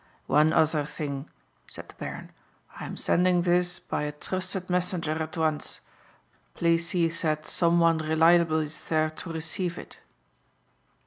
[0.25, 1.29] "One other thing,"
[1.67, 2.31] said the Baron,
[2.79, 5.79] "I am sending this by a trusted messenger at once.
[6.55, 9.99] Please see that some one reliable is there to receive it."